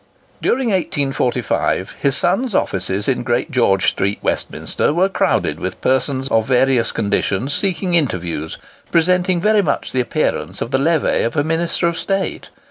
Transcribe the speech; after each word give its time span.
During 0.41 0.69
1845, 0.71 1.97
his 1.99 2.17
son's 2.17 2.55
offices 2.55 3.07
in 3.07 3.21
Great 3.21 3.51
George 3.51 3.87
street, 3.91 4.17
Westminster, 4.23 4.91
were 4.95 5.09
crowded 5.09 5.59
with 5.59 5.79
persons 5.79 6.27
of 6.29 6.47
various 6.47 6.91
conditions 6.91 7.53
seeking 7.53 7.93
interviews, 7.93 8.57
presenting 8.91 9.39
very 9.39 9.61
much 9.61 9.91
the 9.91 10.01
appearance 10.01 10.59
of 10.59 10.71
the 10.71 10.79
levee 10.79 11.21
of 11.21 11.37
a 11.37 11.43
minister 11.43 11.87
of 11.87 11.99
state. 11.99 12.49